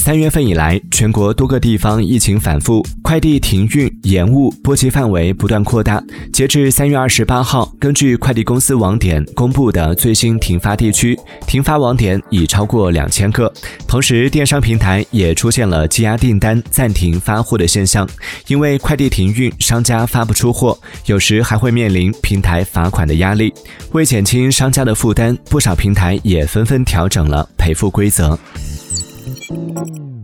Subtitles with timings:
[0.00, 6.02] 三月份以来，全国多个地方疫情反复，快递停运延误，波及范围不断扩大。
[6.32, 13.52] 截至三月二十八号，根据快递公司网点公布的最新停发地区，停发网点已超过两千个。
[13.86, 18.08] 同时，电商平台也出现了积压订单、暂停发货的现象。
[18.46, 23.52] 因为快递停运，商家发不出货，有时还会面临平台罚款的压力。
[23.92, 28.38] 为减轻商家的负担，不少平台也纷纷调整了赔付规则。
[29.50, 30.19] Música